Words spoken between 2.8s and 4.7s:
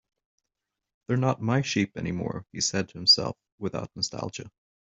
to himself, without nostalgia.